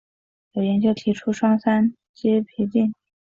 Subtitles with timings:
[0.53, 2.91] 有研究提出双三嗪基吡啶。